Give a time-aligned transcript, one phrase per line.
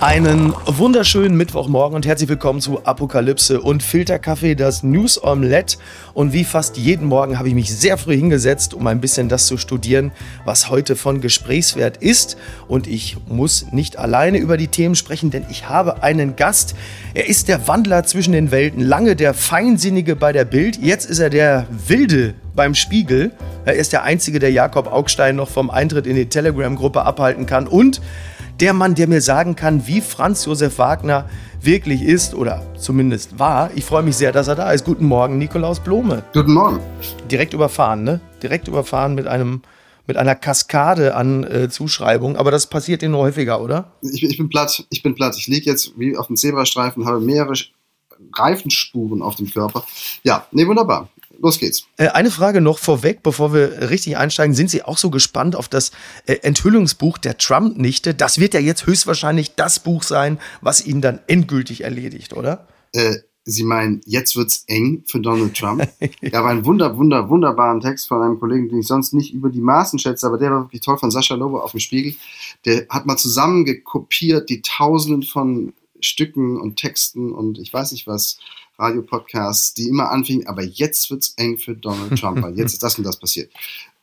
[0.00, 5.78] Einen wunderschönen Mittwochmorgen und herzlich willkommen zu Apokalypse und Filterkaffee, das News Omelette.
[6.12, 9.46] Und wie fast jeden Morgen habe ich mich sehr früh hingesetzt, um ein bisschen das
[9.46, 10.12] zu studieren,
[10.44, 12.36] was heute von Gesprächswert ist.
[12.68, 16.74] Und ich muss nicht alleine über die Themen sprechen, denn ich habe einen Gast.
[17.14, 21.20] Er ist der Wandler zwischen den Welten, lange der Feinsinnige bei der Bild, jetzt ist
[21.20, 23.32] er der Wilde beim Spiegel.
[23.64, 27.66] Er ist der Einzige, der Jakob Augstein noch vom Eintritt in die Telegram-Gruppe abhalten kann.
[27.66, 28.00] Und
[28.60, 31.28] der Mann, der mir sagen kann, wie Franz Josef Wagner
[31.60, 33.70] wirklich ist oder zumindest war.
[33.74, 34.84] Ich freue mich sehr, dass er da ist.
[34.84, 36.22] Guten Morgen, Nikolaus Blome.
[36.32, 36.80] Guten Morgen.
[37.30, 38.20] Direkt überfahren, ne?
[38.42, 39.62] Direkt überfahren mit einem
[40.08, 43.90] mit einer Kaskade an äh, Zuschreibungen, aber das passiert Ihnen häufiger, oder?
[44.02, 45.34] Ich, ich, bin platt, ich bin platt.
[45.36, 47.54] Ich liege jetzt wie auf dem Zebrastreifen, habe mehrere
[48.32, 49.84] Reifenspuren auf dem Körper.
[50.22, 51.84] Ja, nee, wunderbar los geht's.
[51.96, 54.54] Äh, eine Frage noch vorweg, bevor wir richtig einsteigen.
[54.54, 55.92] Sind Sie auch so gespannt auf das
[56.26, 58.14] äh, Enthüllungsbuch der Trump-Nichte?
[58.14, 62.66] Das wird ja jetzt höchstwahrscheinlich das Buch sein, was ihn dann endgültig erledigt, oder?
[62.92, 63.16] Äh,
[63.48, 65.88] Sie meinen, jetzt wird's eng für Donald Trump?
[66.20, 66.32] ja.
[66.32, 69.60] habe einen wunder, wunder, wunderbaren Text von einem Kollegen, den ich sonst nicht über die
[69.60, 72.16] Maßen schätze, aber der war wirklich toll von Sascha Lobo auf dem Spiegel.
[72.64, 78.38] Der hat mal zusammengekopiert die Tausenden von Stücken und Texten und ich weiß nicht was
[78.78, 82.98] Radiopodcasts, die immer anfingen, aber jetzt wird's eng für Donald Trump, weil jetzt ist das
[82.98, 83.50] und das passiert.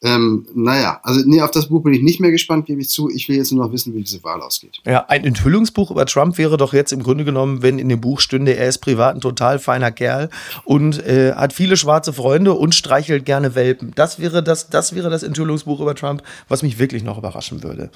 [0.05, 3.09] Ähm, naja, also nee, auf das Buch bin ich nicht mehr gespannt, gebe ich zu.
[3.09, 4.81] Ich will jetzt nur noch wissen, wie diese Wahl ausgeht.
[4.85, 8.19] Ja, ein Enthüllungsbuch über Trump wäre doch jetzt im Grunde genommen, wenn in dem Buch
[8.19, 10.29] stünde, er ist privat ein total feiner Kerl
[10.65, 13.93] und äh, hat viele schwarze Freunde und streichelt gerne Welpen.
[13.95, 17.89] Das wäre das, das wäre das Enthüllungsbuch über Trump, was mich wirklich noch überraschen würde.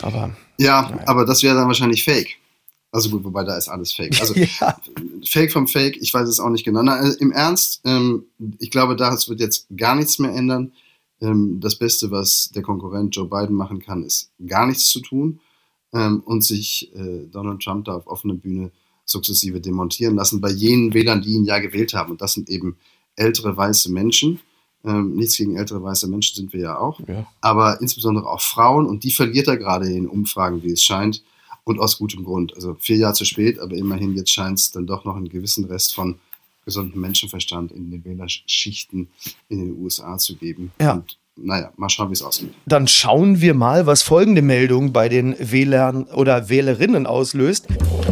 [0.00, 1.02] Aber ja, naja.
[1.04, 2.38] aber das wäre dann wahrscheinlich Fake.
[2.92, 4.20] Also gut, wobei da ist alles Fake.
[4.20, 4.78] Also ja.
[5.26, 6.82] Fake vom Fake, ich weiß es auch nicht genau.
[6.82, 8.26] Na, also Im Ernst, ähm,
[8.58, 10.72] ich glaube, das wird jetzt gar nichts mehr ändern.
[11.20, 15.40] Ähm, das Beste, was der Konkurrent Joe Biden machen kann, ist gar nichts zu tun
[15.94, 18.70] ähm, und sich äh, Donald Trump da auf offener Bühne
[19.06, 22.12] sukzessive demontieren lassen bei jenen Wählern, die ihn ja gewählt haben.
[22.12, 22.76] Und das sind eben
[23.16, 24.40] ältere weiße Menschen.
[24.84, 27.00] Ähm, nichts gegen ältere weiße Menschen sind wir ja auch.
[27.08, 27.26] Ja.
[27.40, 28.84] Aber insbesondere auch Frauen.
[28.84, 31.22] Und die verliert er gerade in Umfragen, wie es scheint
[31.64, 32.54] und aus gutem Grund.
[32.54, 35.64] Also vier Jahre zu spät, aber immerhin jetzt scheint es dann doch noch einen gewissen
[35.64, 36.18] Rest von
[36.64, 39.08] gesundem Menschenverstand in den Wählerschichten
[39.48, 40.72] in den USA zu geben.
[40.80, 40.94] Ja.
[40.94, 42.52] Und naja, mal schauen, wie es aussieht.
[42.66, 47.66] Dann schauen wir mal, was folgende Meldung bei den Wählern oder Wählerinnen auslöst.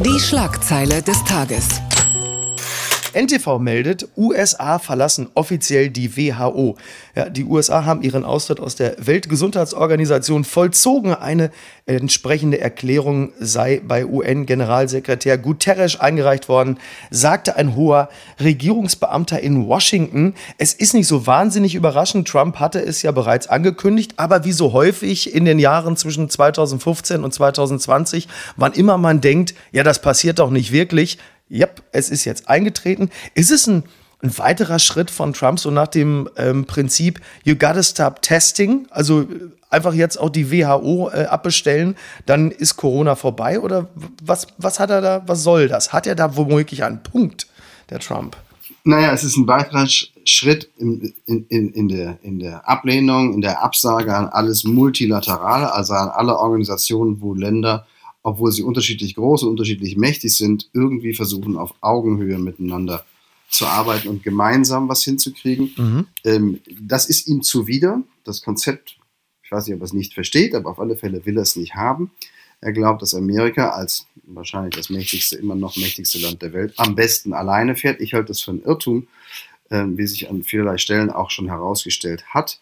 [0.04, 1.80] Die Schlagzeile des Tages.
[3.14, 6.76] NTV meldet, USA verlassen offiziell die WHO.
[7.14, 11.14] Ja, die USA haben ihren Austritt aus der Weltgesundheitsorganisation vollzogen.
[11.14, 11.50] Eine
[11.86, 16.78] entsprechende Erklärung sei bei UN-Generalsekretär Guterres eingereicht worden,
[17.10, 20.34] sagte ein hoher Regierungsbeamter in Washington.
[20.58, 22.28] Es ist nicht so wahnsinnig überraschend.
[22.28, 27.24] Trump hatte es ja bereits angekündigt, aber wie so häufig in den Jahren zwischen 2015
[27.24, 31.18] und 2020, wann immer man denkt, ja, das passiert doch nicht wirklich,
[31.50, 33.10] ja, es ist jetzt eingetreten.
[33.34, 33.82] Ist es ein,
[34.22, 39.22] ein weiterer Schritt von Trump, so nach dem ähm, Prinzip, you gotta stop testing, also
[39.22, 39.26] äh,
[39.68, 43.60] einfach jetzt auch die WHO äh, abbestellen, dann ist Corona vorbei?
[43.60, 43.88] Oder
[44.22, 45.92] was, was hat er da, was soll das?
[45.92, 47.48] Hat er da womöglich einen Punkt,
[47.90, 48.36] der Trump?
[48.84, 53.62] Naja, es ist ein weiterer Schritt in, in, in, der, in der Ablehnung, in der
[53.62, 57.86] Absage an alles Multilaterale, also an alle Organisationen, wo Länder
[58.22, 63.04] obwohl sie unterschiedlich groß und unterschiedlich mächtig sind, irgendwie versuchen, auf Augenhöhe miteinander
[63.48, 65.72] zu arbeiten und gemeinsam was hinzukriegen.
[65.76, 66.06] Mhm.
[66.24, 68.02] Ähm, das ist ihm zuwider.
[68.24, 68.96] Das Konzept,
[69.42, 71.56] ich weiß nicht, ob er es nicht versteht, aber auf alle Fälle will er es
[71.56, 72.10] nicht haben.
[72.60, 76.94] Er glaubt, dass Amerika als wahrscheinlich das mächtigste, immer noch mächtigste Land der Welt am
[76.94, 78.00] besten alleine fährt.
[78.00, 79.08] Ich halte das für ein Irrtum,
[79.70, 82.60] äh, wie sich an vielerlei Stellen auch schon herausgestellt hat.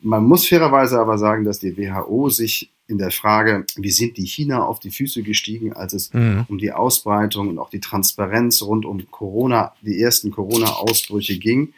[0.00, 4.26] Man muss fairerweise aber sagen, dass die WHO sich in der Frage, wie sind die
[4.26, 6.46] China auf die Füße gestiegen, als es mhm.
[6.48, 11.74] um die Ausbreitung und auch die Transparenz rund um Corona, die ersten Corona-Ausbrüche ging,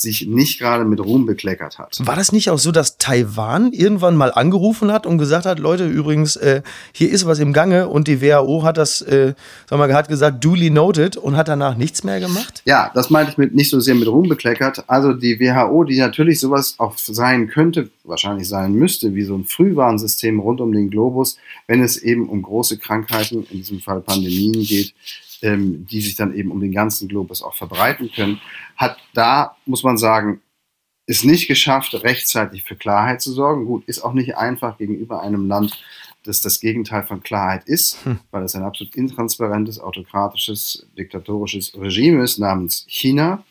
[0.00, 1.98] sich nicht gerade mit Ruhm bekleckert hat.
[2.06, 5.88] War das nicht auch so, dass Taiwan irgendwann mal angerufen hat und gesagt hat, Leute,
[5.88, 6.62] übrigens, äh,
[6.92, 9.34] hier ist was im Gange und die WHO hat das, äh,
[9.68, 12.62] sagen wir, hat gesagt, duly noted und hat danach nichts mehr gemacht?
[12.64, 14.84] Ja, das meinte ich mit nicht so sehr mit Ruhm bekleckert.
[14.86, 19.46] Also die WHO, die natürlich sowas auch sein könnte, wahrscheinlich sein müsste, wie so ein
[19.46, 24.62] Frühwarnsystem rund um den Globus, wenn es eben um große Krankheiten, in diesem Fall Pandemien
[24.62, 24.94] geht,
[25.42, 28.40] ähm, die sich dann eben um den ganzen Globus auch verbreiten können,
[28.76, 30.40] hat da, muss man sagen,
[31.06, 33.64] es nicht geschafft, rechtzeitig für Klarheit zu sorgen.
[33.64, 35.82] Gut, ist auch nicht einfach gegenüber einem Land,
[36.24, 38.18] das das Gegenteil von Klarheit ist, hm.
[38.30, 43.42] weil es ein absolut intransparentes, autokratisches, diktatorisches Regime ist namens China.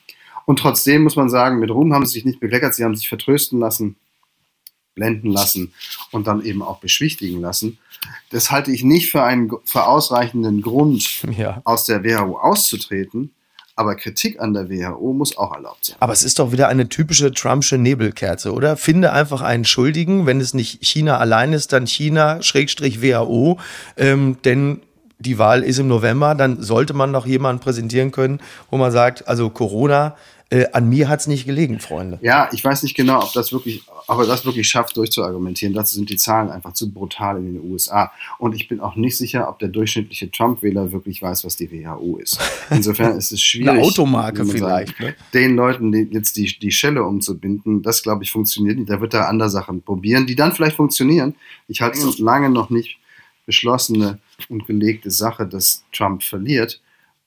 [0.45, 3.09] Und trotzdem muss man sagen, mit Ruhm haben sie sich nicht bekleckert, sie haben sich
[3.09, 3.95] vertrösten lassen,
[4.97, 5.73] blenden lassen
[6.11, 7.77] und dann eben auch beschwichtigen lassen.
[8.31, 11.61] Das halte ich nicht für einen für ausreichenden Grund, ja.
[11.63, 13.31] aus der WHO auszutreten.
[13.79, 15.97] Aber Kritik an der WHO muss auch erlaubt sein.
[15.99, 18.75] Aber es ist doch wieder eine typische Trumpsche Nebelkerze, oder?
[18.75, 20.25] Finde einfach einen Schuldigen.
[20.25, 23.59] Wenn es nicht China allein ist, dann China, Schrägstrich WHO.
[23.95, 24.81] Ähm, denn
[25.19, 28.39] die Wahl ist im November, dann sollte man noch jemanden präsentieren können,
[28.71, 30.15] wo man sagt, also Corona
[30.49, 32.19] äh, an mir hat es nicht gelegen, Freunde.
[32.21, 35.73] Ja, ich weiß nicht genau, ob das wirklich, ob er das wirklich schafft, durchzuargumentieren.
[35.73, 38.13] Dazu sind die Zahlen einfach zu brutal in den USA.
[38.39, 42.17] Und ich bin auch nicht sicher, ob der durchschnittliche Trump-Wähler wirklich weiß, was die WHO
[42.17, 42.39] ist.
[42.69, 43.69] Insofern ist es schwierig.
[43.69, 44.97] Eine Automarke vielleicht.
[44.97, 45.15] Sagt, ne?
[45.33, 48.89] Den Leuten die, jetzt die, die Schelle umzubinden, das glaube ich funktioniert nicht.
[48.89, 51.35] Da wird er andere Sachen probieren, die dann vielleicht funktionieren.
[51.67, 52.97] Ich halte es lange noch nicht
[53.45, 56.79] beschlossene und gelegte Sache, dass Trump verliert.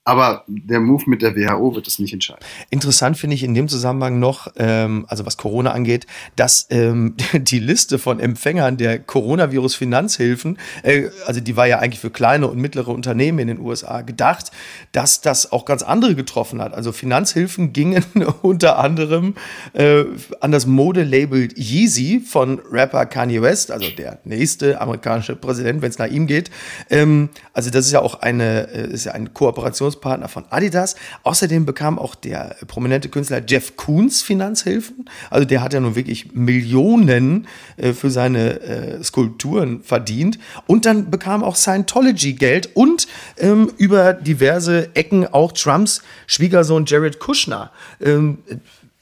[0.04, 2.42] Aber der Move mit der WHO wird es nicht entscheiden.
[2.70, 6.06] Interessant finde ich in dem Zusammenhang noch, ähm, also was Corona angeht,
[6.36, 12.08] dass ähm, die Liste von Empfängern der Coronavirus-Finanzhilfen, äh, also die war ja eigentlich für
[12.08, 14.52] kleine und mittlere Unternehmen in den USA gedacht,
[14.92, 16.72] dass das auch ganz andere getroffen hat.
[16.72, 18.02] Also Finanzhilfen gingen
[18.42, 19.34] unter anderem
[19.74, 20.04] äh,
[20.40, 25.98] an das Modelabel Yeezy von Rapper Kanye West, also der nächste amerikanische Präsident, wenn es
[25.98, 26.50] nach ihm geht.
[26.88, 30.96] Ähm, also das ist ja auch eine, äh, ist ja eine Kooperation Kooperationspartner von Adidas.
[31.22, 35.08] Außerdem bekam auch der prominente Künstler Jeff Koons Finanzhilfen.
[35.30, 37.46] Also der hat ja nun wirklich Millionen
[37.76, 40.38] äh, für seine äh, Skulpturen verdient.
[40.66, 43.06] Und dann bekam auch Scientology Geld und
[43.38, 47.70] ähm, über diverse Ecken auch Trumps Schwiegersohn Jared Kushner.
[48.00, 48.38] Ähm,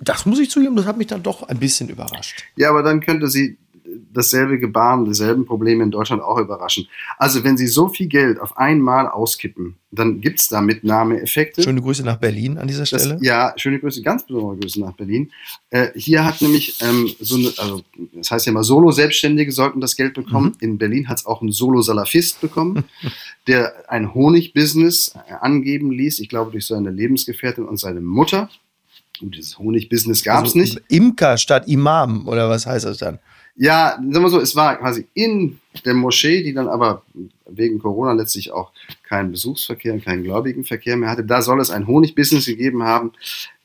[0.00, 2.44] das muss ich zugeben, das hat mich dann doch ein bisschen überrascht.
[2.54, 3.58] Ja, aber dann könnte sie
[4.12, 6.88] dasselbe Gebaren, dieselben Probleme in Deutschland auch überraschen.
[7.18, 11.62] Also wenn Sie so viel Geld auf einmal auskippen, dann gibt es da Mitnahmeeffekte.
[11.62, 13.14] Schöne Grüße nach Berlin an dieser Stelle.
[13.14, 15.30] Das, ja, schöne Grüße, ganz besondere Grüße nach Berlin.
[15.70, 17.82] Äh, hier hat nämlich ähm, so eine, also
[18.14, 20.48] das heißt ja immer Solo-Selbstständige sollten das Geld bekommen.
[20.60, 20.60] Mhm.
[20.60, 22.84] In Berlin hat es auch ein Solo-Salafist bekommen,
[23.46, 28.50] der ein Honig-Business angeben ließ, ich glaube durch seine Lebensgefährtin und seine Mutter.
[29.20, 30.80] Und dieses Honig-Business gab es also, nicht.
[30.88, 33.18] Imker statt Imam, oder was heißt das dann?
[33.60, 37.02] Ja, sagen wir so, es war quasi in der Moschee, die dann aber
[37.44, 38.70] wegen Corona letztlich auch
[39.02, 41.24] keinen Besuchsverkehr, keinen gläubigen Verkehr mehr hatte.
[41.24, 43.12] Da soll es ein Honigbusiness gegeben haben.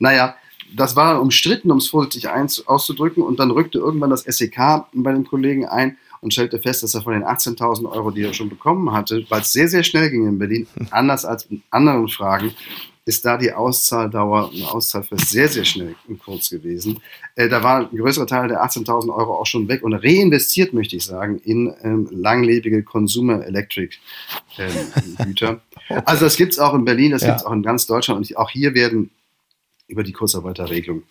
[0.00, 0.34] Naja,
[0.74, 3.22] das war umstritten, um es vorsichtig auszudrücken.
[3.22, 7.02] Und dann rückte irgendwann das SEK bei den Kollegen ein und stellte fest, dass er
[7.02, 10.26] von den 18.000 Euro, die er schon bekommen hatte, weil es sehr, sehr schnell ging
[10.26, 12.52] in Berlin, anders als in anderen Fragen,
[13.06, 17.00] ist da die Auszahldauer, eine Auszahlfrist sehr, sehr schnell und kurz gewesen.
[17.34, 20.96] Äh, da war ein größerer Teil der 18.000 Euro auch schon weg und reinvestiert, möchte
[20.96, 23.96] ich sagen, in ähm, langlebige Consumer Electric
[24.58, 25.60] ähm, Güter.
[26.06, 27.28] Also das gibt es auch in Berlin, das ja.
[27.28, 29.10] gibt es auch in ganz Deutschland und auch hier werden
[29.86, 31.02] über die Kurzarbeiterregelung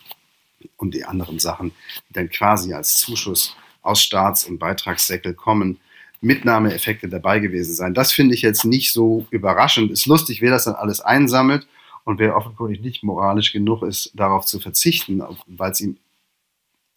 [0.77, 1.73] und die anderen Sachen,
[2.09, 5.79] die dann quasi als Zuschuss aus Staats- und Beitragssäckel kommen,
[6.21, 7.93] Mitnahmeeffekte dabei gewesen sein.
[7.93, 9.91] Das finde ich jetzt nicht so überraschend.
[9.91, 11.67] Ist lustig, wer das dann alles einsammelt
[12.05, 15.97] und wer offenkundig nicht moralisch genug ist, darauf zu verzichten, weil es ihm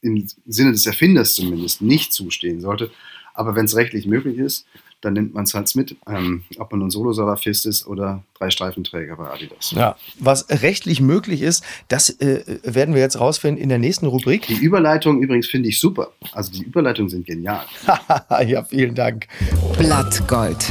[0.02, 2.90] im Sinne des Erfinders zumindest nicht zustehen sollte.
[3.34, 4.66] Aber wenn es rechtlich möglich ist,
[5.02, 9.16] dann nimmt man es halt mit, ähm, ob man nun Solo-Salafist ist oder drei Streifenträger
[9.16, 9.72] bei Adidas.
[9.72, 14.46] Ja, was rechtlich möglich ist, das äh, werden wir jetzt rausfinden in der nächsten Rubrik.
[14.46, 16.12] Die Überleitung übrigens finde ich super.
[16.32, 17.66] Also die Überleitungen sind genial.
[18.46, 19.28] ja, vielen Dank.
[19.78, 20.64] Blattgold.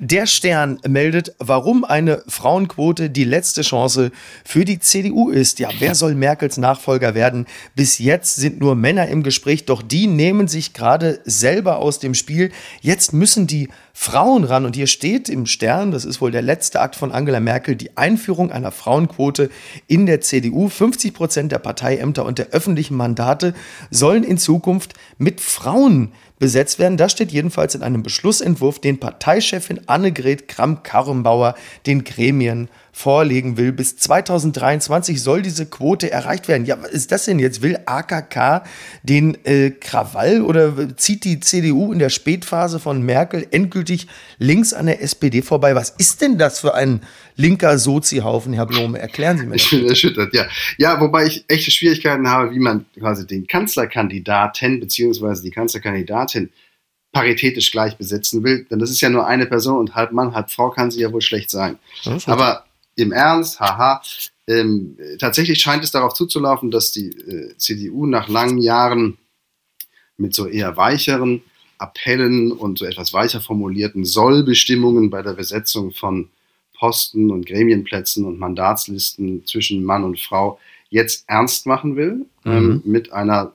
[0.00, 4.12] Der Stern meldet, warum eine Frauenquote die letzte Chance
[4.44, 5.58] für die CDU ist.
[5.58, 7.46] Ja, wer soll Merkels Nachfolger werden?
[7.74, 12.14] Bis jetzt sind nur Männer im Gespräch, doch die nehmen sich gerade selber aus dem
[12.14, 12.52] Spiel.
[12.80, 14.64] Jetzt müssen die Frauen ran.
[14.64, 17.96] Und hier steht im Stern, das ist wohl der letzte Akt von Angela Merkel, die
[17.96, 19.50] Einführung einer Frauenquote
[19.88, 20.68] in der CDU.
[20.68, 23.54] 50 Prozent der Parteiämter und der öffentlichen Mandate
[23.90, 26.96] sollen in Zukunft mit Frauen besetzt werden.
[26.96, 31.54] Das steht jedenfalls in einem Beschlussentwurf, den Parteichefin Annegret Kramp-Karrenbauer
[31.86, 33.72] den Gremien vorlegen will.
[33.72, 36.64] Bis 2023 soll diese Quote erreicht werden.
[36.64, 37.62] Ja, was ist das denn jetzt?
[37.62, 38.64] Will AKK
[39.02, 44.06] den äh, Krawall oder zieht die CDU in der Spätphase von Merkel endgültig
[44.38, 45.74] links an der SPD vorbei?
[45.74, 47.02] Was ist denn das für ein
[47.36, 48.98] linker Sozihaufen, Herr Blome?
[48.98, 49.62] Erklären Sie mir das.
[49.62, 50.46] Ich bin erschüttert, ja.
[50.78, 56.50] Ja, wobei ich echte Schwierigkeiten habe, wie man quasi den Kanzlerkandidaten beziehungsweise die Kanzlerkandidatin
[57.12, 60.50] paritätisch gleich besetzen will, denn das ist ja nur eine Person und halb Mann, halb
[60.50, 61.78] Frau kann sie ja wohl schlecht sein.
[62.26, 62.64] Aber
[62.98, 64.02] im Ernst, haha,
[64.48, 69.18] ähm, tatsächlich scheint es darauf zuzulaufen, dass die äh, CDU nach langen Jahren
[70.16, 71.42] mit so eher weicheren
[71.78, 76.30] Appellen und so etwas weicher formulierten Sollbestimmungen bei der Besetzung von
[76.76, 82.52] Posten und Gremienplätzen und Mandatslisten zwischen Mann und Frau jetzt ernst machen will, mhm.
[82.52, 83.52] ähm, mit einer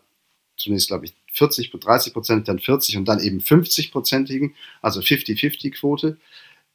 [0.57, 6.17] zunächst, glaube ich, 40, 30 Prozent, dann 40 und dann eben 50-prozentigen, also 50-50-Quote.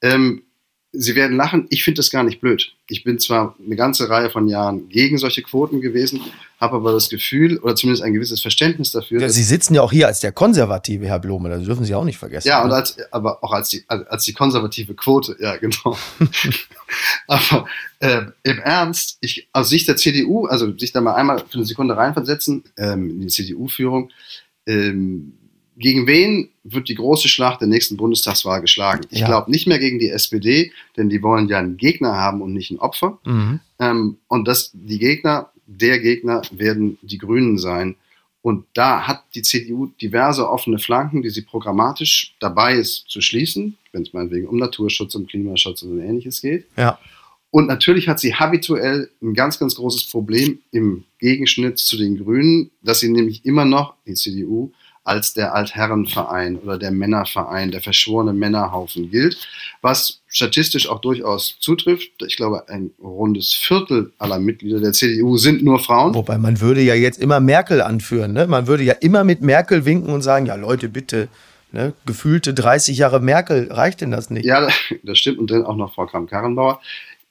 [0.01, 0.43] Ähm,
[0.91, 2.73] Sie werden lachen, ich finde das gar nicht blöd.
[2.87, 6.21] Ich bin zwar eine ganze Reihe von Jahren gegen solche Quoten gewesen,
[6.59, 9.21] habe aber das Gefühl oder zumindest ein gewisses Verständnis dafür.
[9.21, 12.03] Ja, Sie sitzen ja auch hier als der konservative Herr Blume, das dürfen Sie auch
[12.03, 12.47] nicht vergessen.
[12.47, 12.75] Ja, und ne?
[12.75, 15.95] als, aber auch als die, als die konservative Quote, ja, genau.
[17.27, 17.65] aber
[17.99, 21.65] äh, im Ernst, ich, aus Sicht der CDU, also sich da mal einmal für eine
[21.65, 24.09] Sekunde reinversetzen ähm, in die CDU-Führung,
[24.65, 25.33] ähm,
[25.79, 29.07] gegen wen wird die große Schlacht der nächsten Bundestagswahl geschlagen?
[29.09, 29.27] Ich ja.
[29.27, 32.69] glaube nicht mehr gegen die SPD, denn die wollen ja einen Gegner haben und nicht
[32.69, 33.17] ein Opfer.
[33.25, 33.61] Mhm.
[33.79, 37.95] Ähm, und das, die Gegner, der Gegner werden die Grünen sein.
[38.41, 43.77] Und da hat die CDU diverse offene Flanken, die sie programmatisch dabei ist zu schließen,
[43.93, 46.65] wenn es meinetwegen um Naturschutz, um Klimaschutz und ähnliches geht.
[46.77, 46.99] Ja.
[47.51, 52.69] Und natürlich hat sie habituell ein ganz, ganz großes Problem im Gegenschnitt zu den Grünen,
[52.83, 54.71] dass sie nämlich immer noch, die CDU,
[55.09, 59.39] als der Altherrenverein oder der Männerverein, der verschworene Männerhaufen gilt,
[59.81, 62.11] was statistisch auch durchaus zutrifft.
[62.27, 66.13] Ich glaube, ein rundes Viertel aller Mitglieder der CDU sind nur Frauen.
[66.13, 68.33] Wobei man würde ja jetzt immer Merkel anführen.
[68.33, 68.45] Ne?
[68.45, 71.27] Man würde ja immer mit Merkel winken und sagen, ja Leute, bitte,
[71.71, 71.93] ne?
[72.05, 74.45] gefühlte 30 Jahre Merkel, reicht denn das nicht?
[74.45, 74.67] Ja,
[75.03, 75.39] das stimmt.
[75.39, 76.81] Und dann auch noch Frau Kramp-Karrenbauer.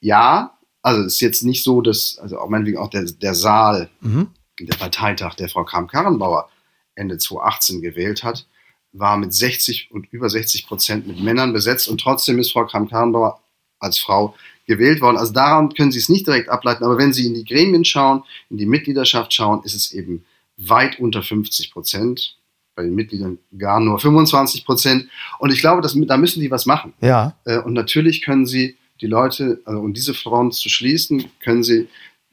[0.01, 3.89] Ja, also es ist jetzt nicht so, dass, also auch meinetwegen auch der, der Saal,
[4.01, 4.31] mhm.
[4.59, 6.49] der Parteitag der Frau Kramp-Karrenbauer
[6.99, 8.47] Ende 2018 gewählt hat,
[8.93, 13.41] war mit 60 und über 60 Prozent mit Männern besetzt und trotzdem ist Frau Kramp-Karrenbauer
[13.79, 14.35] als Frau
[14.67, 15.17] gewählt worden.
[15.17, 18.25] Also daran können Sie es nicht direkt ableiten, aber wenn Sie in die Gremien schauen,
[18.51, 20.25] in die Mitgliedschaft schauen, ist es eben
[20.57, 22.37] weit unter 50 Prozent.
[22.75, 25.09] Bei den Mitgliedern gar nur 25 Prozent.
[25.41, 26.93] Und ich glaube, dass, da müssen die was machen.
[27.01, 27.35] Ja.
[27.45, 31.89] Äh, und natürlich können Sie die Leute, also um diese Front zu schließen, können Sie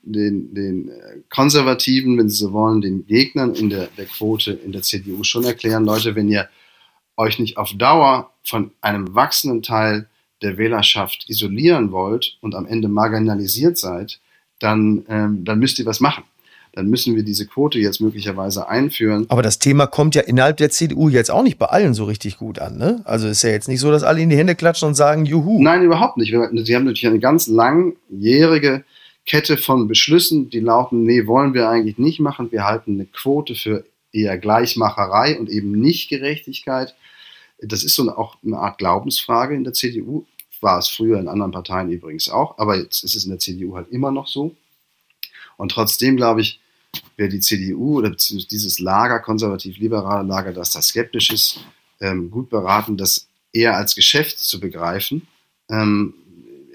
[0.06, 0.94] den, den äh,
[1.30, 5.44] Konservativen, wenn sie so wollen, den Gegnern in der, der Quote in der CDU schon
[5.44, 6.48] erklären, Leute, wenn ihr
[7.18, 10.08] euch nicht auf Dauer von einem wachsenden Teil
[10.42, 14.20] der Wählerschaft isolieren wollt und am Ende marginalisiert seid,
[14.60, 16.24] dann, ähm, dann müsst ihr was machen.
[16.74, 19.26] Dann müssen wir diese Quote jetzt möglicherweise einführen.
[19.30, 22.38] Aber das Thema kommt ja innerhalb der CDU jetzt auch nicht bei allen so richtig
[22.38, 22.78] gut an.
[22.78, 23.02] Ne?
[23.06, 25.64] Also ist ja jetzt nicht so, dass alle in die Hände klatschen und sagen, juhu.
[25.64, 26.32] Nein, überhaupt nicht.
[26.32, 28.84] Sie haben natürlich eine ganz langjährige
[29.26, 32.52] Kette von Beschlüssen, die lauten, nee, wollen wir eigentlich nicht machen.
[32.52, 36.96] Wir halten eine Quote für eher Gleichmacherei und eben nicht Gerechtigkeit.
[37.60, 40.26] Das ist so auch eine Art Glaubensfrage in der CDU.
[40.62, 43.76] War es früher in anderen Parteien übrigens auch, aber jetzt ist es in der CDU
[43.76, 44.56] halt immer noch so.
[45.58, 46.60] Und trotzdem glaube ich,
[47.18, 51.60] wäre die CDU oder beziehungsweise dieses Lager, konservativ-liberale Lager, das da skeptisch ist,
[52.00, 55.28] ähm, gut beraten, das eher als Geschäft zu begreifen.
[55.70, 56.14] Ähm,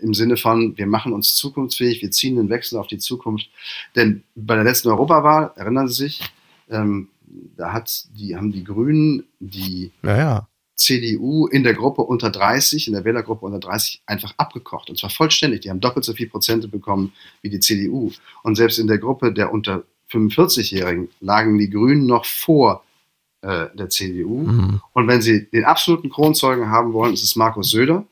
[0.03, 3.49] im Sinne von, wir machen uns zukunftsfähig, wir ziehen den Wechsel auf die Zukunft.
[3.97, 6.23] Denn bei der letzten Europawahl, erinnern Sie sich,
[6.69, 7.09] ähm,
[7.57, 10.49] da hat die, haben die Grünen die ja, ja.
[10.75, 14.91] CDU in der Gruppe unter 30, in der Wählergruppe unter 30 einfach abgekocht.
[14.91, 15.61] Und zwar vollständig.
[15.61, 18.11] Die haben doppelt so viele Prozente bekommen wie die CDU.
[18.43, 22.83] Und selbst in der Gruppe der unter 45-Jährigen lagen die Grünen noch vor
[23.43, 24.43] äh, der CDU.
[24.43, 24.81] Mhm.
[24.93, 28.05] Und wenn Sie den absoluten Kronzeugen haben wollen, ist es Markus Söder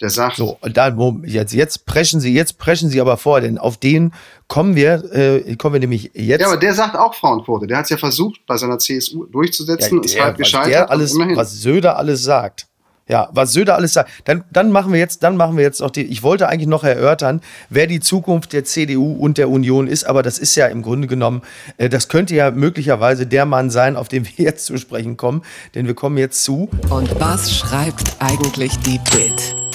[0.00, 0.36] der sagt.
[0.36, 4.12] So, da, wo, jetzt, jetzt preschen Sie, jetzt preschen Sie aber vor, denn auf den
[4.46, 6.40] kommen wir, äh, kommen wir nämlich jetzt.
[6.40, 7.66] Ja, aber der sagt auch Frauenquote.
[7.66, 10.70] Der hat es ja versucht, bei seiner CSU durchzusetzen ja, der, und ist halt gescheitert.
[10.70, 12.66] Der alles, was Söder alles sagt.
[13.08, 14.10] Ja, was Söder alles sagt.
[14.24, 16.02] Dann, dann machen wir jetzt, dann machen wir jetzt noch die.
[16.02, 20.24] Ich wollte eigentlich noch erörtern, wer die Zukunft der CDU und der Union ist, aber
[20.24, 21.42] das ist ja im Grunde genommen,
[21.78, 25.42] äh, das könnte ja möglicherweise der Mann sein, auf den wir jetzt zu sprechen kommen,
[25.74, 26.68] denn wir kommen jetzt zu.
[26.90, 29.65] Und was schreibt eigentlich die Bild?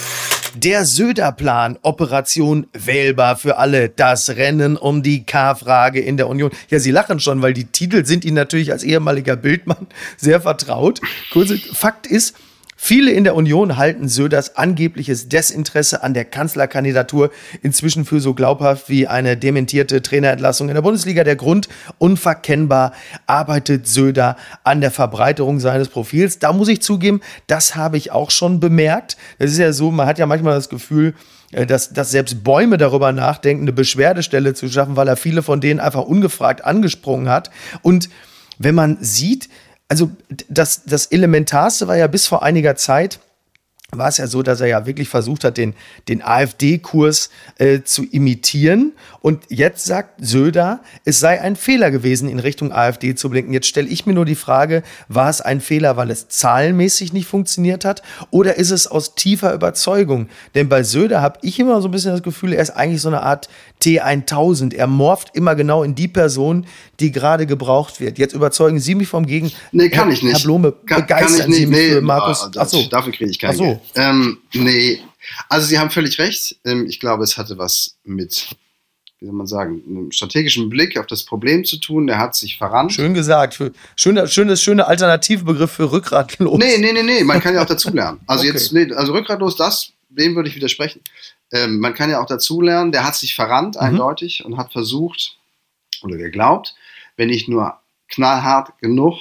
[0.56, 6.52] Der Söder-Plan, Operation wählbar für alle, das Rennen um die K-Frage in der Union.
[6.70, 11.00] Ja, Sie lachen schon, weil die Titel sind Ihnen natürlich als ehemaliger Bildmann sehr vertraut.
[11.32, 12.36] Kurze Fakt ist,
[12.84, 17.30] Viele in der Union halten Söders angebliches Desinteresse an der Kanzlerkandidatur
[17.62, 21.24] inzwischen für so glaubhaft wie eine dementierte Trainerentlassung in der Bundesliga.
[21.24, 21.70] Der Grund
[22.00, 22.94] unverkennbar
[23.28, 26.40] arbeitet Söder an der Verbreiterung seines Profils.
[26.40, 29.16] Da muss ich zugeben, das habe ich auch schon bemerkt.
[29.38, 31.14] Das ist ja so, man hat ja manchmal das Gefühl,
[31.52, 35.62] äh, dass, dass selbst Bäume darüber nachdenken, eine Beschwerdestelle zu schaffen, weil er viele von
[35.62, 37.52] denen einfach ungefragt angesprungen hat.
[37.84, 38.10] Und
[38.58, 39.50] wenn man sieht,
[39.92, 40.10] also
[40.48, 43.20] das, das Elementarste war ja bis vor einiger Zeit,
[43.92, 45.74] war es ja so, dass er ja wirklich versucht hat, den,
[46.08, 48.94] den AfD-Kurs äh, zu imitieren.
[49.20, 53.54] Und jetzt sagt Söder, es sei ein Fehler gewesen, in Richtung AfD zu blinken.
[53.54, 57.28] Jetzt stelle ich mir nur die Frage, war es ein Fehler, weil es zahlenmäßig nicht
[57.28, 58.02] funktioniert hat?
[58.30, 60.30] Oder ist es aus tiefer Überzeugung?
[60.56, 63.10] Denn bei Söder habe ich immer so ein bisschen das Gefühl, er ist eigentlich so
[63.10, 63.50] eine Art
[63.82, 64.74] T1000.
[64.74, 66.66] Er morpht immer genau in die Person,
[67.00, 68.18] die gerade gebraucht wird.
[68.18, 69.60] Jetzt überzeugen Sie mich vom Gegenteil.
[69.72, 70.34] Nee, kann Herr, ich nicht.
[70.34, 71.58] Herr Blome, kann, begeistern kann ich nicht.
[71.58, 72.50] Sie mich nee, für Markus.
[72.58, 72.84] Ach so.
[72.84, 73.64] Dafür kriege ich kein Ach so.
[73.64, 73.80] Geld.
[73.96, 75.00] Ähm, nee,
[75.50, 76.58] also Sie haben völlig recht.
[76.66, 78.50] Ähm, ich glaube, es hatte was mit,
[79.20, 82.08] wie soll man sagen, einem strategischen Blick auf das Problem zu tun.
[82.08, 82.94] Der hat sich verrannt.
[82.94, 83.56] Schön gesagt.
[83.56, 86.58] Für, schöner, schönes, schöner Alternativbegriff für rückgratlos.
[86.58, 87.24] Nee, nee, nee, nee.
[87.24, 88.20] Man kann ja auch dazulernen.
[88.28, 88.54] Also Okay.
[88.54, 91.02] jetzt, nee, also rückgratlos, das, dem würde ich widersprechen.
[91.52, 92.92] Ähm, man kann ja auch dazulernen.
[92.92, 93.82] Der hat sich verrannt, Mhm.
[93.82, 95.38] eindeutig, und hat versucht
[96.04, 96.76] oder geglaubt,
[97.18, 97.76] wenn ich nur
[98.10, 99.18] knallhart genug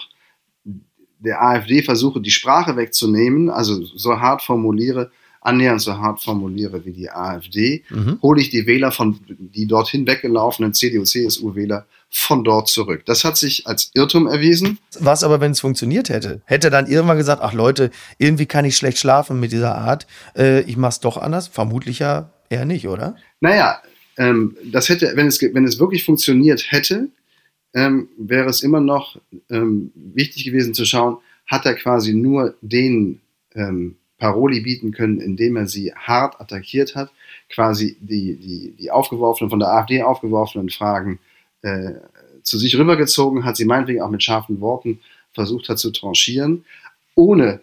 [1.19, 5.11] der AfD versuche, die Sprache wegzunehmen, also so hart formuliere,
[5.41, 8.19] annähernd so hart formuliere wie die AfD, Mhm.
[8.23, 13.03] hole ich die Wähler von, die dorthin weggelaufenen CDU, CSU-Wähler von dort zurück.
[13.07, 14.79] Das hat sich als Irrtum erwiesen.
[14.99, 16.43] Was aber, wenn es funktioniert hätte?
[16.45, 20.07] Hätte dann irgendwann gesagt, ach Leute, irgendwie kann ich schlecht schlafen mit dieser Art.
[20.37, 21.49] Äh, ich mach's doch anders?
[21.49, 23.17] Vermutlich ja eher nicht, oder?
[23.41, 23.81] Naja,
[24.19, 27.09] ähm, das hätte, wenn es, wenn es wirklich funktioniert hätte,
[27.75, 29.17] ähm, wäre es immer noch
[29.49, 33.21] ähm, wichtig gewesen zu schauen, hat er quasi nur den
[33.55, 37.11] ähm, Paroli bieten können, indem er sie hart attackiert hat,
[37.49, 41.19] quasi die, die, die aufgeworfenen, von der AfD aufgeworfenen Fragen
[41.63, 41.95] äh,
[42.43, 45.01] zu sich rübergezogen hat, sie meinetwegen auch mit scharfen Worten
[45.33, 46.65] versucht hat zu tranchieren,
[47.15, 47.61] ohne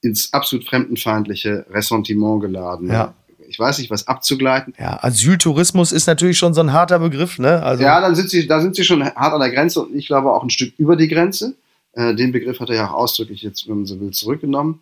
[0.00, 2.88] ins absolut fremdenfeindliche Ressentiment geladen.
[2.88, 3.14] Ja.
[3.48, 4.74] Ich weiß nicht, was abzugleiten.
[4.78, 7.60] Ja, Asyltourismus ist natürlich schon so ein harter Begriff, ne?
[7.62, 10.06] Also, Ja, dann sind sie, da sind sie schon hart an der Grenze und ich
[10.06, 11.56] glaube auch ein Stück über die Grenze.
[11.92, 14.80] Äh, den Begriff hat er ja auch ausdrücklich jetzt, wenn man so will, zurückgenommen.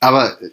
[0.00, 0.48] Aber äh,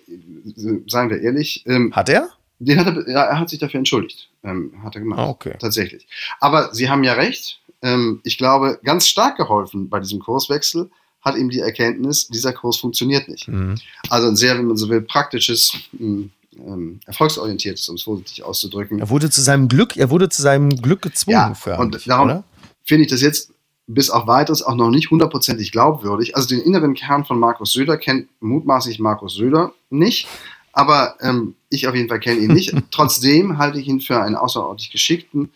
[0.88, 2.30] seien wir ehrlich, ähm, Hat er?
[2.60, 4.30] den hat er, ja, er hat sich dafür entschuldigt.
[4.44, 5.20] Ähm, hat er gemacht.
[5.20, 5.56] Ah, okay.
[5.60, 6.08] Tatsächlich.
[6.40, 7.60] Aber Sie haben ja recht.
[7.82, 10.90] Ähm, ich glaube, ganz stark geholfen bei diesem Kurswechsel
[11.22, 13.48] hat ihm die Erkenntnis, dieser Kurs funktioniert nicht.
[13.48, 13.76] Mhm.
[14.10, 19.00] Also ein sehr, wenn man so will, praktisches, mh, ähm, erfolgsorientiertes, um es vorsichtig auszudrücken.
[19.00, 22.44] Er wurde zu seinem Glück, er wurde zu seinem Glück gezwungen, Ja, und darum
[22.84, 23.52] finde ich das jetzt
[23.88, 26.36] bis auf weiteres auch noch nicht hundertprozentig glaubwürdig.
[26.36, 30.28] Also den inneren Kern von Markus Söder kennt mutmaßlich Markus Söder nicht,
[30.74, 32.76] aber ähm, ich auf jeden Fall kenne ihn nicht.
[32.92, 35.52] Trotzdem halte ich ihn für einen außerordentlich geschickten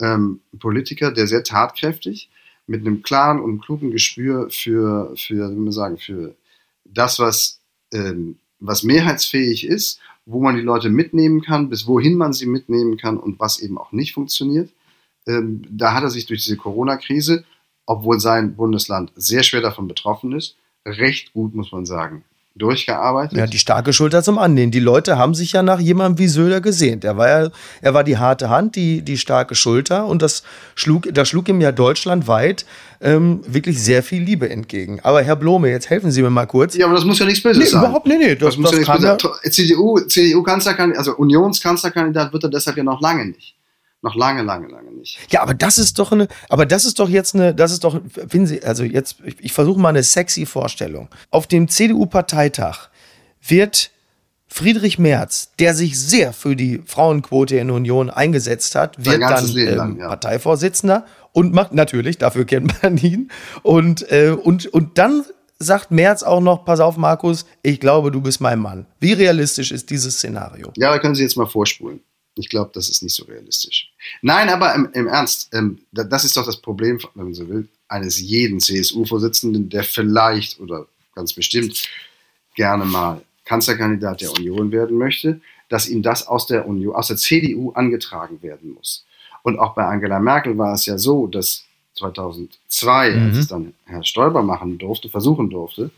[0.00, 2.28] ähm, Politiker, der sehr tatkräftig,
[2.66, 6.34] mit einem klaren und klugen Gespür für, für wie man sagen, für
[6.84, 7.60] das, was,
[7.92, 12.96] ähm, was mehrheitsfähig ist, wo man die Leute mitnehmen kann, bis wohin man sie mitnehmen
[12.96, 14.70] kann und was eben auch nicht funktioniert.
[15.28, 17.44] Ähm, da hat er sich durch diese Corona-Krise,
[17.86, 23.36] obwohl sein Bundesland sehr schwer davon betroffen ist, recht gut, muss man sagen, durchgearbeitet.
[23.36, 24.72] Ja, die starke Schulter zum Annehmen.
[24.72, 27.04] Die Leute haben sich ja nach jemandem wie Söder gesehnt.
[27.04, 27.50] Er war ja,
[27.82, 30.42] er war die harte Hand, die, die starke Schulter und das
[30.74, 32.64] schlug, da schlug ihm ja deutschlandweit
[33.02, 35.00] ähm, wirklich sehr viel Liebe entgegen.
[35.02, 36.74] Aber Herr Blome, jetzt helfen Sie mir mal kurz.
[36.76, 37.82] ja, aber das muss ja nichts Böses Nee, sein.
[37.82, 39.52] überhaupt nee, nee, das- Das, muss das ja nichts Böses sein.
[39.52, 43.54] CDU, CDU-Kanzlerkandidat, also Unionskanzlerkandidat wird er deshalb ja noch lange nicht.
[44.02, 45.18] Noch lange, lange, lange nicht.
[45.30, 48.00] Ja, aber das ist doch eine, aber das ist doch jetzt eine, das ist doch,
[48.28, 51.08] finden Sie, also jetzt, ich, ich versuche mal eine sexy Vorstellung.
[51.30, 52.88] Auf dem CDU-Parteitag
[53.40, 53.90] wird
[54.48, 59.56] Friedrich Merz, der sich sehr für die Frauenquote in der Union eingesetzt hat, wird dann
[59.56, 60.08] ähm, lang, ja.
[60.08, 63.30] Parteivorsitzender und macht natürlich, dafür kennt man ihn.
[63.62, 65.24] Und, äh, und, und dann
[65.58, 68.86] sagt Merz auch noch, pass auf, Markus, ich glaube, du bist mein Mann.
[69.00, 70.70] Wie realistisch ist dieses Szenario?
[70.76, 72.00] Ja, da können Sie jetzt mal vorspulen.
[72.38, 73.90] Ich glaube, das ist nicht so realistisch.
[74.22, 77.48] Nein, aber im, im Ernst, ähm, da- das ist doch das Problem, wenn man so
[77.48, 81.82] will, eines jeden CSU-Vorsitzenden, der vielleicht oder ganz bestimmt
[82.54, 87.16] gerne mal Kanzlerkandidat der Union werden möchte, dass ihm das aus der Union, aus der
[87.16, 89.04] CDU angetragen werden muss.
[89.42, 91.64] Und auch bei Angela Merkel war es ja so, dass
[91.96, 93.22] 2002, Mhm.
[93.28, 95.90] als es dann Herr Stoiber machen durfte, versuchen durfte,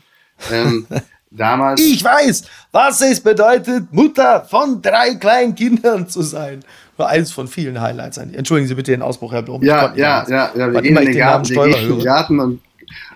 [0.51, 0.87] ähm,
[1.31, 6.61] damals Ich weiß, was es bedeutet, Mutter von drei kleinen Kindern zu sein.
[6.97, 8.17] Nur eins von vielen Highlights.
[8.17, 9.63] Entschuldigen Sie bitte den Ausbruch, Herr Blum.
[9.63, 10.73] Ja, ja, ja, ja.
[10.73, 12.03] Wir gehen in den Garten, wir gehen in den.
[12.03, 12.61] Garten und,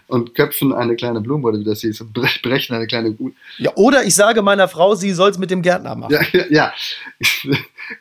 [0.08, 3.34] und köpfen eine kleine Blume, oder wie das hieß, und bre- brechen eine kleine Gut.
[3.58, 6.14] Ja, oder ich sage meiner Frau, sie soll es mit dem Gärtner machen.
[6.14, 6.74] Ja, ja, ja.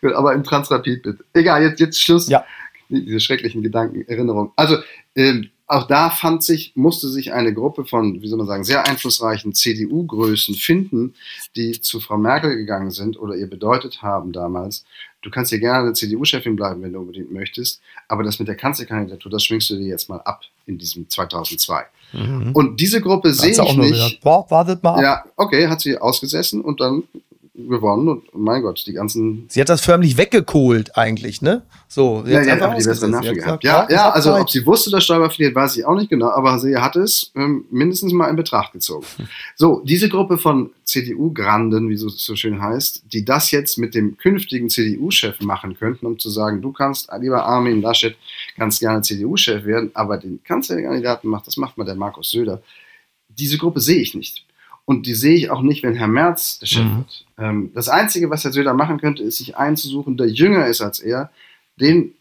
[0.00, 1.24] Gut, aber im Transrapid bitte.
[1.32, 2.28] Egal, jetzt, jetzt Schluss.
[2.28, 2.44] Ja.
[2.88, 4.52] Diese schrecklichen Gedanken, Erinnerungen.
[4.54, 4.76] Also,
[5.16, 8.86] ähm, auch da fand sich, musste sich eine Gruppe von, wie soll man sagen, sehr
[8.86, 11.14] einflussreichen CDU-Größen finden,
[11.56, 14.84] die zu Frau Merkel gegangen sind oder ihr bedeutet haben damals,
[15.22, 18.56] du kannst hier gerne eine CDU-Chefin bleiben, wenn du unbedingt möchtest, aber das mit der
[18.56, 21.84] Kanzlerkandidatur, das schwingst du dir jetzt mal ab in diesem 2002.
[22.12, 22.50] Mhm.
[22.52, 24.22] Und diese Gruppe sehe ich nicht.
[24.22, 25.02] Wartet mal ab.
[25.02, 27.04] Ja, okay, hat sie ausgesessen und dann
[27.54, 29.44] gewonnen und mein Gott, die ganzen.
[29.48, 31.62] Sie hat das förmlich weggekohlt eigentlich, ne?
[31.86, 33.62] So, ja, ja, aber die bessere Nerven gehabt.
[33.62, 36.58] Ja, ja, also ob sie wusste, dass Stoiber verliert, weiß ich auch nicht genau, aber
[36.58, 39.06] sie hat es ähm, mindestens mal in Betracht gezogen.
[39.54, 44.16] So, diese Gruppe von CDU-Granden, wie es so schön heißt, die das jetzt mit dem
[44.16, 48.16] künftigen CDU-Chef machen könnten, um zu sagen, du kannst, lieber Armin Laschet,
[48.56, 52.62] kannst gerne CDU-Chef werden, aber den Kanzlerkandidaten macht, das macht mal der Markus Söder.
[53.28, 54.44] Diese Gruppe sehe ich nicht.
[54.84, 56.96] Und die sehe ich auch nicht, wenn Herr Merz der Chef mhm.
[56.98, 57.26] wird.
[57.38, 61.00] Ähm, das Einzige, was Herr Söder machen könnte, ist, sich einzusuchen, der jünger ist als
[61.00, 61.30] er.
[61.76, 62.14] Den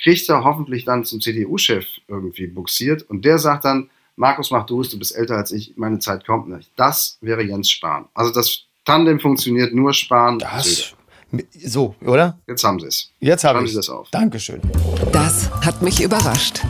[0.00, 3.02] kriegt er hoffentlich dann zum CDU-Chef irgendwie buxiert.
[3.02, 6.24] Und der sagt dann, Markus, mach du es, du bist älter als ich, meine Zeit
[6.24, 6.70] kommt nicht.
[6.76, 8.06] Das wäre Jens Spahn.
[8.14, 10.38] Also das Tandem funktioniert nur Spahn.
[10.38, 10.94] Das,
[11.64, 12.38] so, oder?
[12.46, 13.10] Jetzt haben sie es.
[13.18, 14.08] Jetzt haben sie das auf.
[14.10, 14.60] Dankeschön.
[15.12, 16.60] Das hat mich überrascht.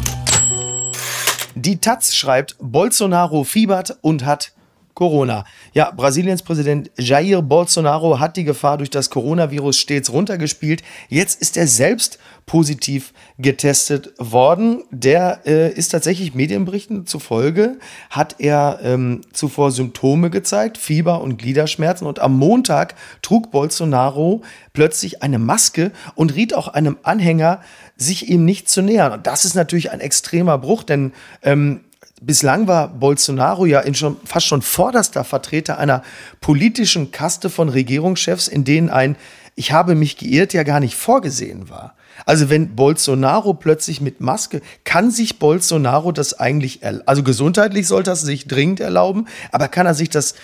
[1.55, 4.54] Die Taz schreibt, Bolsonaro fiebert und hat
[4.95, 5.45] Corona.
[5.73, 10.83] Ja, Brasiliens Präsident Jair Bolsonaro hat die Gefahr durch das Coronavirus stets runtergespielt.
[11.09, 14.85] Jetzt ist er selbst positiv getestet worden.
[14.91, 17.79] Der äh, ist tatsächlich Medienberichten zufolge,
[18.11, 22.07] hat er ähm, zuvor Symptome gezeigt, Fieber und Gliederschmerzen.
[22.07, 27.61] Und am Montag trug Bolsonaro plötzlich eine Maske und riet auch einem Anhänger,
[27.97, 29.13] sich ihm nicht zu nähern.
[29.13, 31.81] Und das ist natürlich ein extremer Bruch, denn ähm,
[32.27, 36.03] bislang war Bolsonaro ja in schon, fast schon vorderster Vertreter einer
[36.41, 39.17] politischen Kaste von Regierungschefs, in denen ein
[39.57, 41.95] Ich habe mich geirrt ja gar nicht vorgesehen war.
[42.27, 48.17] Also wenn Bolsonaro plötzlich mit Maske, kann sich Bolsonaro das eigentlich, also gesundheitlich sollte er
[48.17, 50.35] sich dringend erlauben, aber kann er sich das,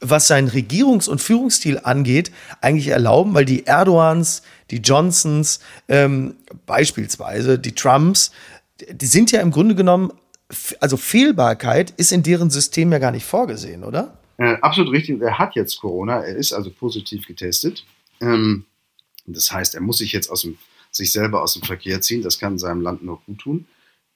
[0.00, 6.34] was seinen Regierungs- und Führungsstil angeht, eigentlich erlauben, weil die Erdogans, die Johnsons, ähm,
[6.66, 8.30] beispielsweise die Trumps,
[8.90, 10.12] die sind ja im Grunde genommen
[10.80, 14.18] also Fehlbarkeit ist in deren System ja gar nicht vorgesehen, oder?
[14.38, 15.20] Äh, absolut richtig.
[15.20, 16.22] Er hat jetzt Corona.
[16.22, 17.84] Er ist also positiv getestet.
[18.20, 18.64] Ähm,
[19.26, 20.58] das heißt, er muss sich jetzt aus dem,
[20.90, 22.22] sich selber aus dem Verkehr ziehen.
[22.22, 23.66] Das kann seinem Land nur gut tun.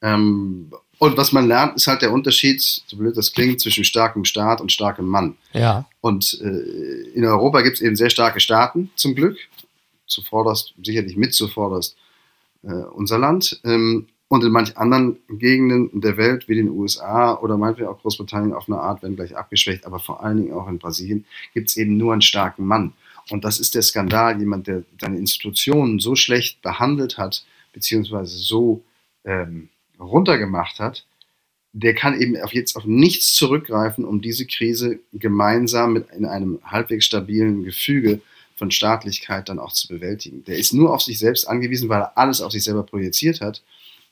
[0.02, 4.24] Ähm, und was man lernt, ist halt der Unterschied, so blöd das klingt, zwischen starkem
[4.24, 5.36] Staat und starkem Mann.
[5.52, 5.86] Ja.
[6.00, 9.38] Und äh, in Europa gibt es eben sehr starke Staaten, zum Glück.
[10.06, 11.96] Zuvorderst, sicherlich mit zuvorderst
[12.62, 13.60] äh, unser Land.
[13.64, 18.52] Ähm, und in manch anderen Gegenden der Welt, wie den USA oder meinetwegen auch Großbritannien
[18.52, 21.76] auf eine Art, wenn gleich abgeschwächt, aber vor allen Dingen auch in Brasilien, gibt es
[21.76, 22.92] eben nur einen starken Mann.
[23.30, 28.84] Und das ist der Skandal, jemand, der seine Institutionen so schlecht behandelt hat, beziehungsweise so
[29.24, 31.04] ähm, runtergemacht hat,
[31.72, 36.60] der kann eben auf jetzt auf nichts zurückgreifen, um diese Krise gemeinsam mit in einem
[36.62, 38.20] halbwegs stabilen Gefüge
[38.54, 40.44] von Staatlichkeit dann auch zu bewältigen.
[40.44, 43.60] Der ist nur auf sich selbst angewiesen, weil er alles auf sich selber projiziert hat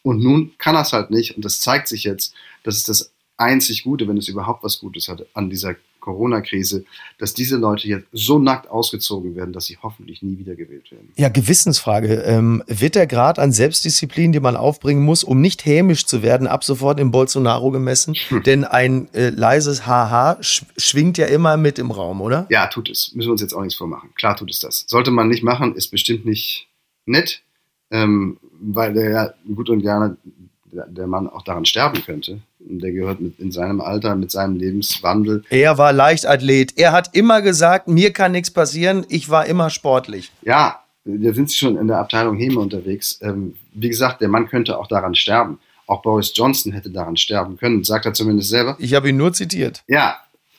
[0.03, 1.37] und nun kann er es halt nicht.
[1.37, 5.09] Und das zeigt sich jetzt, das ist das einzig Gute, wenn es überhaupt was Gutes
[5.09, 6.85] hat an dieser Corona-Krise,
[7.19, 11.13] dass diese Leute jetzt so nackt ausgezogen werden, dass sie hoffentlich nie wieder gewählt werden.
[11.17, 12.15] Ja, Gewissensfrage.
[12.23, 16.47] Ähm, wird der Grad an Selbstdisziplin, den man aufbringen muss, um nicht hämisch zu werden,
[16.47, 18.15] ab sofort in Bolsonaro gemessen?
[18.29, 18.43] Hm.
[18.43, 22.47] Denn ein äh, leises Haha sch schwingt ja immer mit im Raum, oder?
[22.49, 23.13] Ja, tut es.
[23.15, 24.11] Müssen wir uns jetzt auch nichts vormachen.
[24.15, 24.85] Klar tut es das.
[24.89, 26.69] Sollte man nicht machen, ist bestimmt nicht
[27.05, 27.43] nett
[27.91, 30.17] ähm, weil der ja gut und gerne
[30.73, 32.41] der Mann auch daran sterben könnte.
[32.61, 35.45] Und der gehört mit in seinem Alter, mit seinem Lebenswandel.
[35.49, 36.75] Er war Leichtathlet.
[36.77, 40.31] Er hat immer gesagt, mir kann nichts passieren, ich war immer sportlich.
[40.43, 43.19] Ja, da sind sie schon in der Abteilung Heme unterwegs.
[43.23, 45.59] Ähm, wie gesagt, der Mann könnte auch daran sterben.
[45.87, 48.77] Auch Boris Johnson hätte daran sterben können, sagt er zumindest selber.
[48.79, 49.83] Ich habe ihn nur zitiert.
[49.87, 50.19] Ja,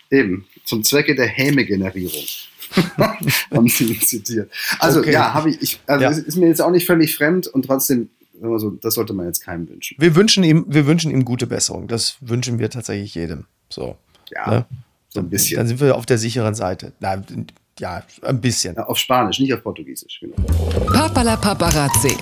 [0.10, 0.48] eben.
[0.66, 2.24] Zum Zwecke der Häme-Generierung.
[3.52, 4.52] haben sie ihn zitiert.
[4.80, 5.14] Also okay.
[5.14, 6.10] ja, habe ich, ich also ja.
[6.10, 8.10] ist mir jetzt auch nicht völlig fremd und trotzdem,
[8.42, 9.98] also, das sollte man jetzt keinem wünschen.
[10.00, 11.88] Wir wünschen ihm, wir wünschen ihm gute Besserung.
[11.88, 13.46] Das wünschen wir tatsächlich jedem.
[13.70, 13.98] So.
[14.32, 14.50] Ja.
[14.50, 14.66] Ne?
[15.10, 15.58] So ein bisschen.
[15.58, 16.94] Dann sind wir auf der sicheren Seite.
[17.00, 17.22] Na,
[17.80, 18.76] ja, ein bisschen.
[18.76, 20.20] Ja, auf Spanisch, nicht auf Portugiesisch.
[20.22, 20.36] Genau.
[20.94, 22.16] Papala Paparazzi.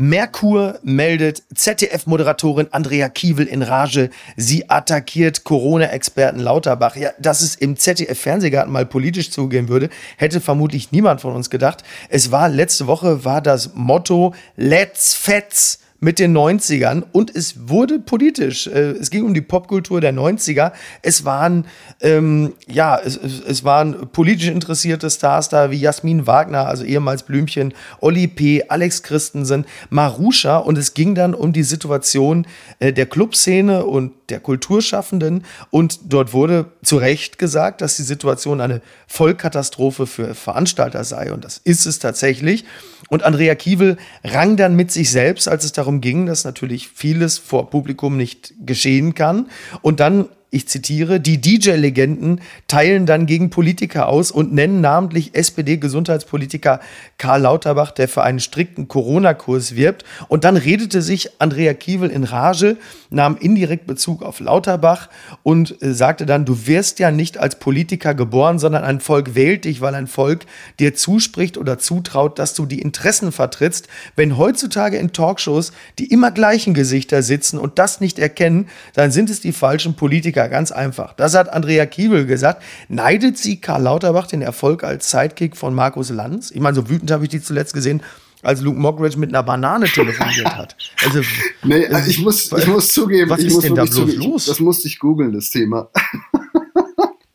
[0.00, 4.08] Merkur meldet ZDF-Moderatorin Andrea Kiewel in Rage.
[4.34, 6.96] Sie attackiert Corona-Experten Lauterbach.
[6.96, 11.84] Ja, dass es im ZDF-Fernsehgarten mal politisch zugehen würde, hätte vermutlich niemand von uns gedacht.
[12.08, 17.98] Es war letzte Woche war das Motto Let's Fetz mit den 90ern und es wurde
[17.98, 18.66] politisch.
[18.66, 20.72] Äh, es ging um die Popkultur der 90er.
[21.02, 21.66] Es waren,
[22.00, 27.74] ähm, ja, es, es waren politisch interessierte Stars da wie Jasmin Wagner, also ehemals Blümchen,
[28.00, 32.46] Olli P., Alex Christensen, Marusha und es ging dann um die Situation
[32.78, 38.60] äh, der Clubszene und der Kulturschaffenden und dort wurde zu Recht gesagt, dass die Situation
[38.60, 42.64] eine Vollkatastrophe für Veranstalter sei und das ist es tatsächlich.
[43.08, 47.38] Und Andrea Kiewel rang dann mit sich selbst, als es darum ging, dass natürlich vieles
[47.38, 49.46] vor Publikum nicht geschehen kann.
[49.82, 56.80] Und dann ich zitiere, die DJ-Legenden teilen dann gegen Politiker aus und nennen namentlich SPD-Gesundheitspolitiker
[57.18, 60.04] Karl Lauterbach, der für einen strikten Corona-Kurs wirbt.
[60.26, 62.78] Und dann redete sich Andrea Kiewel in Rage,
[63.10, 65.08] nahm indirekt Bezug auf Lauterbach
[65.44, 69.64] und äh, sagte dann, du wirst ja nicht als Politiker geboren, sondern ein Volk wählt
[69.64, 70.46] dich, weil ein Volk
[70.80, 73.86] dir zuspricht oder zutraut, dass du die Interessen vertrittst.
[74.16, 79.30] Wenn heutzutage in Talkshows die immer gleichen Gesichter sitzen und das nicht erkennen, dann sind
[79.30, 81.12] es die falschen Politiker Politiker, ganz einfach.
[81.14, 82.62] Das hat Andrea Kiebel gesagt.
[82.88, 86.50] Neidet sie Karl Lauterbach den Erfolg als Sidekick von Markus Lanz?
[86.50, 88.02] Ich meine, so wütend habe ich die zuletzt gesehen,
[88.42, 90.76] als Luke Mockridge mit einer Banane telefoniert hat.
[91.04, 91.20] Also,
[91.62, 94.46] nee, also ich, muss, ich muss zugeben, was ist muss denn da bloß zugeben, los?
[94.46, 95.88] Das musste ich googeln, das Thema.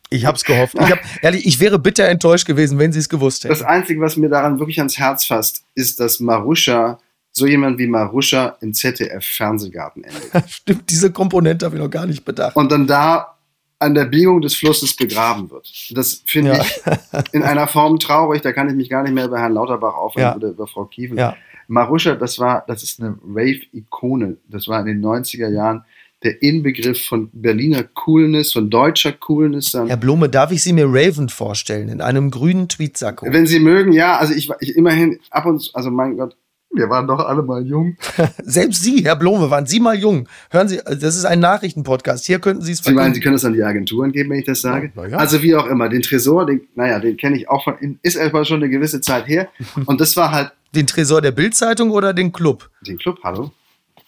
[0.08, 0.74] Ich habe es gehofft.
[0.74, 3.52] Ich, hab, ehrlich, ich wäre bitter enttäuscht gewesen, wenn sie es gewusst hätten.
[3.52, 7.00] Das Einzige, was mir daran wirklich ans Herz fasst, ist, dass Maruscha,
[7.36, 10.50] so jemand wie Maruscha im ZDF-Fernsehgarten endet.
[10.50, 12.56] Stimmt, diese Komponente habe ich noch gar nicht bedacht.
[12.56, 13.34] Und dann da
[13.78, 15.70] an der Biegung des Flusses begraben wird.
[15.90, 16.62] Das finde Ja.
[16.62, 18.40] ich in einer Form traurig.
[18.40, 20.34] Da kann ich mich gar nicht mehr über Herrn Lauterbach aufregen Ja.
[20.36, 21.18] oder über Frau Kiewel.
[21.18, 21.36] Ja.
[21.68, 24.38] Maruscha, das war, das ist eine Rave-Ikone.
[24.48, 25.84] Das war in den 90er Jahren
[26.22, 29.72] der Inbegriff von Berliner Coolness, von deutscher Coolness.
[29.72, 29.88] Dann.
[29.88, 33.26] Herr Blome, darf ich Sie mir Raven vorstellen, in einem grünen Tweetsacko?
[33.30, 36.34] Wenn Sie mögen, ja, also ich, ich immerhin ab und zu, also mein Gott,
[36.72, 37.96] wir waren doch alle mal jung.
[38.42, 40.28] Selbst Sie, Herr Blome, waren Sie mal jung.
[40.50, 42.26] Hören Sie, das ist ein Nachrichtenpodcast.
[42.26, 44.46] Hier könnten Sie es Sie meinen, Sie können das an die Agenturen geben, wenn ich
[44.46, 44.92] das sage?
[44.94, 45.16] Na ja.
[45.16, 48.44] Also wie auch immer, den Tresor, den, naja, den kenne ich auch von, ist erstmal
[48.44, 49.48] schon eine gewisse Zeit her.
[49.86, 52.70] Und das war halt Den Tresor der Bildzeitung oder den Club?
[52.86, 53.52] den Club, hallo.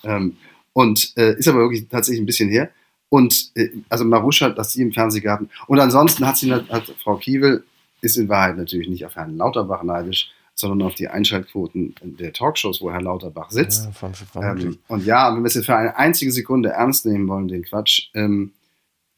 [0.05, 0.37] Ähm,
[0.73, 2.71] und äh, ist aber wirklich tatsächlich ein bisschen her.
[3.09, 5.51] Und äh, also Maruscha, dass sie im Fernsehgarten.
[5.67, 7.65] Und ansonsten hat sie hat Frau Kiewel
[8.01, 12.81] ist in Wahrheit natürlich nicht auf Herrn Lauterbach neidisch, sondern auf die Einschaltquoten der Talkshows,
[12.81, 13.89] wo Herr Lauterbach sitzt.
[14.35, 17.63] Ähm, und ja, wenn wir es jetzt für eine einzige Sekunde ernst nehmen wollen, den
[17.63, 18.53] Quatsch, ähm,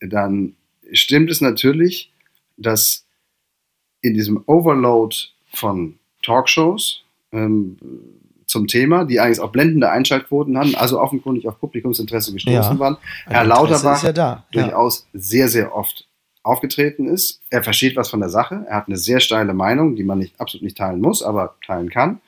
[0.00, 0.54] dann
[0.92, 2.12] stimmt es natürlich,
[2.58, 3.06] dass
[4.02, 5.16] in diesem Overload
[5.54, 7.78] von Talkshows ähm,
[8.44, 12.78] zum Thema, die eigentlich auch blendende Einschaltquoten hatten, also offenkundig auf Publikumsinteresse gestoßen Ja.
[12.78, 14.12] waren, Herr Interesse Lauterbach ja.
[14.12, 14.44] Ja.
[14.52, 16.06] durchaus sehr, sehr oft
[16.42, 17.40] aufgetreten ist.
[17.50, 18.64] Er versteht was von der Sache.
[18.68, 21.90] Er hat eine sehr steile Meinung, die man nicht, absolut nicht teilen muss, aber teilen
[21.90, 22.20] kann.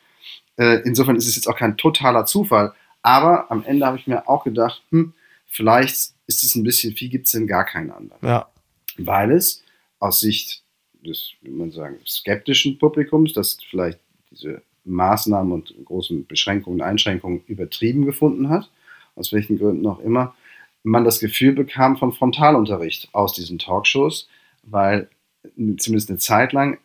[0.57, 2.75] Äh, insofern ist es jetzt auch kein totaler Zufall.
[3.03, 5.12] Aber am Ende habe ich mir auch gedacht, hm,
[5.46, 8.20] vielleicht ist es ein bisschen, wie gibt es denn gar keinen anderen?
[8.27, 8.48] Ja.
[8.98, 9.62] Weil es
[9.98, 10.62] aus Sicht
[11.05, 13.98] des, wie man sagen, skeptischen Publikums, das vielleicht
[14.31, 18.70] diese Maßnahmen und großen Beschränkungen und Einschränkungen übertrieben gefunden hat,
[19.14, 20.35] aus welchen Gründen auch immer,
[20.83, 24.29] man das Gefühl bekam von Frontalunterricht aus diesen Talkshows,
[24.62, 25.09] weil
[25.79, 26.79] zumindest eine Zeit lang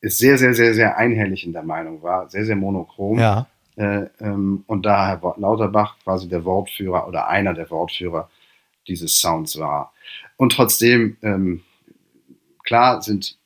[0.00, 3.18] es sehr, sehr, sehr, sehr einhellig in der Meinung war, sehr, sehr monochrom.
[3.18, 3.48] Ja.
[3.76, 8.30] Äh, ähm, und da Herr Lauterbach quasi der Wortführer oder einer der Wortführer
[8.86, 9.92] dieses Sounds war.
[10.36, 11.62] Und trotzdem, ähm,
[12.64, 13.38] klar sind,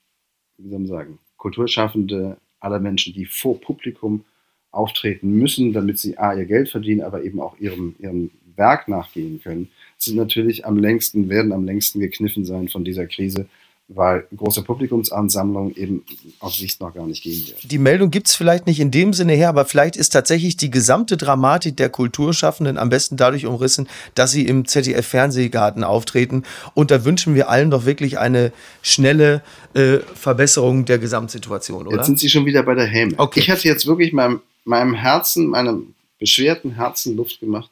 [0.58, 4.24] wie soll man sagen, Kulturschaffende alle Menschen, die vor Publikum
[4.70, 9.40] auftreten müssen, damit sie A, ihr Geld verdienen, aber eben auch ihrem, ihrem Werk nachgehen
[9.42, 9.70] können,
[10.04, 13.46] sind natürlich am längsten, werden am längsten gekniffen sein von dieser Krise,
[13.88, 16.04] weil große Publikumsansammlungen eben
[16.40, 17.70] auf Sicht noch gar nicht gehen wird.
[17.70, 20.70] Die Meldung gibt es vielleicht nicht in dem Sinne her, aber vielleicht ist tatsächlich die
[20.70, 26.44] gesamte Dramatik der Kulturschaffenden am besten dadurch umrissen, dass sie im ZDF-Fernsehgarten auftreten.
[26.74, 29.42] Und da wünschen wir allen doch wirklich eine schnelle
[29.74, 31.96] äh, Verbesserung der Gesamtsituation, oder?
[31.96, 33.14] Jetzt sind Sie schon wieder bei der Häme.
[33.18, 33.40] Okay.
[33.40, 37.68] Ich hatte jetzt wirklich meinem, meinem Herzen, meinem beschwerten Herzen Luft gemacht,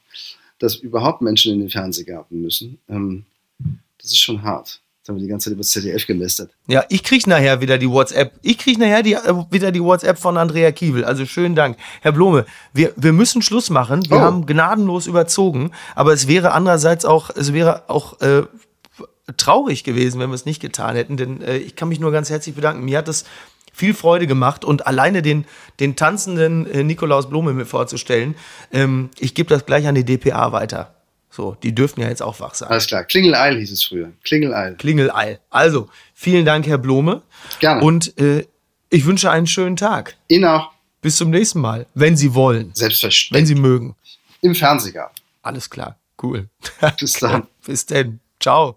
[0.61, 2.79] dass überhaupt Menschen in den Fernsehgarten müssen.
[2.89, 3.25] Ähm,
[3.99, 4.81] das ist schon hart.
[5.01, 6.51] Jetzt haben wir die ganze Zeit über das ZDF gelästert.
[6.69, 8.35] Ja, ich krieg nachher wieder die WhatsApp.
[8.43, 11.05] Ich krieg nachher die, äh, wieder die WhatsApp von Andrea Kiewel.
[11.05, 11.79] Also schönen Dank.
[12.03, 12.45] Herr Blome,
[12.75, 14.05] wir, wir müssen Schluss machen.
[14.11, 14.21] Wir Oh.
[14.21, 15.73] haben gnadenlos überzogen.
[15.95, 18.43] Aber es wäre andererseits auch, es wäre auch äh,
[19.39, 21.17] traurig gewesen, wenn wir es nicht getan hätten.
[21.17, 22.85] Denn äh, ich kann mich nur ganz herzlich bedanken.
[22.85, 23.25] Mir hat es
[23.81, 25.47] viel Freude gemacht und alleine den,
[25.81, 28.35] den tanzenden äh, Nikolaus Blome mir vorzustellen,
[28.73, 30.95] ähm, ich gebe das gleich an die DPA weiter.
[31.31, 32.69] So, die dürften ja jetzt auch wach sein.
[32.69, 33.05] Alles klar.
[33.05, 34.11] Klingeleil hieß es früher.
[34.25, 34.75] Klingeleil.
[34.77, 35.39] Klingeleil.
[35.49, 37.23] Also, vielen Dank, Herr Blome.
[37.61, 37.83] Gerne.
[37.83, 38.47] Und äh,
[38.91, 40.17] ich wünsche einen schönen Tag.
[40.29, 43.41] Ihnen auch Bis zum nächsten Mal, wenn Sie wollen, selbstverständlich.
[43.41, 43.97] wenn Sie mögen.
[44.43, 45.15] im Fernsehen gab.
[45.43, 46.49] Alles klar, cool.
[46.99, 47.47] Bis dann.
[47.65, 48.21] Bis denn.
[48.41, 48.77] Ciao.